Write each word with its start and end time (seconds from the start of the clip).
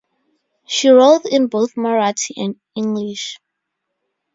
She 0.65 0.89
wrote 0.89 1.25
in 1.27 1.45
both 1.45 1.75
Marathi 1.75 2.31
and 2.37 2.55
English. 2.75 3.37